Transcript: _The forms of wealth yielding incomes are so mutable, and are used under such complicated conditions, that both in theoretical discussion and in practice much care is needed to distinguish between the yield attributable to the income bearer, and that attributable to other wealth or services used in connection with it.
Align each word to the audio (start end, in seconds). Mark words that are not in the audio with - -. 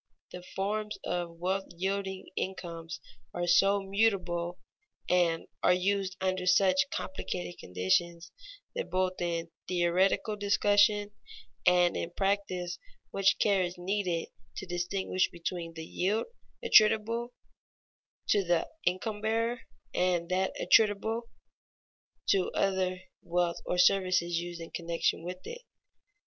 _The 0.31 0.41
forms 0.55 0.97
of 1.03 1.37
wealth 1.37 1.65
yielding 1.77 2.25
incomes 2.35 2.99
are 3.35 3.45
so 3.45 3.83
mutable, 3.83 4.57
and 5.07 5.45
are 5.61 5.73
used 5.75 6.17
under 6.19 6.47
such 6.47 6.89
complicated 6.91 7.59
conditions, 7.59 8.31
that 8.73 8.89
both 8.89 9.21
in 9.21 9.51
theoretical 9.67 10.35
discussion 10.35 11.11
and 11.67 11.95
in 11.95 12.09
practice 12.09 12.79
much 13.13 13.37
care 13.37 13.61
is 13.61 13.77
needed 13.77 14.29
to 14.57 14.65
distinguish 14.65 15.29
between 15.29 15.75
the 15.75 15.85
yield 15.85 16.25
attributable 16.63 17.35
to 18.29 18.43
the 18.43 18.67
income 18.83 19.21
bearer, 19.21 19.61
and 19.93 20.29
that 20.29 20.59
attributable 20.59 21.29
to 22.29 22.49
other 22.53 23.01
wealth 23.21 23.57
or 23.67 23.77
services 23.77 24.39
used 24.39 24.61
in 24.61 24.71
connection 24.71 25.21
with 25.23 25.45
it. 25.45 25.61